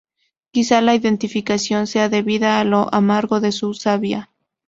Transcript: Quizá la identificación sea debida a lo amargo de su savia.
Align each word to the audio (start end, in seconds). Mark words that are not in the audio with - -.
Quizá 0.49 0.81
la 0.81 0.95
identificación 0.95 1.85
sea 1.85 2.09
debida 2.09 2.59
a 2.59 2.63
lo 2.63 2.91
amargo 2.91 3.39
de 3.39 3.51
su 3.51 3.75
savia. 3.75 4.31